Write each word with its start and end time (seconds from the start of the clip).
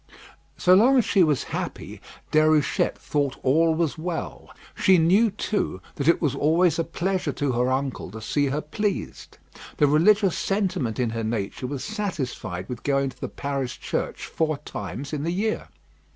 So 0.57 0.73
long 0.73 0.97
as 0.97 1.05
she 1.05 1.21
was 1.21 1.43
happy, 1.53 2.01
Déruchette 2.31 2.95
thought 2.97 3.37
all 3.43 3.75
was 3.75 3.99
well. 3.99 4.49
She 4.75 4.97
knew, 4.97 5.29
too, 5.29 5.79
that 5.93 6.07
it 6.07 6.19
was 6.19 6.33
always 6.33 6.79
a 6.79 6.83
pleasure 6.83 7.31
to 7.33 7.51
her 7.51 7.71
uncle 7.71 8.09
to 8.09 8.19
see 8.19 8.47
her 8.47 8.61
pleased. 8.61 9.37
The 9.77 9.85
religious 9.85 10.35
sentiment 10.35 10.97
in 10.97 11.11
her 11.11 11.23
nature 11.23 11.67
was 11.67 11.83
satisfied 11.83 12.67
with 12.67 12.81
going 12.81 13.11
to 13.11 13.21
the 13.21 13.29
parish 13.29 13.79
church 13.79 14.25
four 14.25 14.57
times 14.65 15.13
in 15.13 15.21
the 15.21 15.29
year. 15.31 15.67